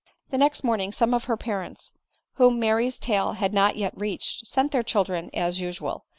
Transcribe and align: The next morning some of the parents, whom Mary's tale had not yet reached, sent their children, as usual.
The 0.31 0.37
next 0.39 0.63
morning 0.63 0.91
some 0.91 1.13
of 1.13 1.27
the 1.27 1.37
parents, 1.37 1.93
whom 2.33 2.57
Mary's 2.57 2.97
tale 2.97 3.33
had 3.33 3.53
not 3.53 3.75
yet 3.75 3.95
reached, 3.95 4.47
sent 4.47 4.71
their 4.71 4.81
children, 4.81 5.29
as 5.31 5.59
usual. 5.61 6.05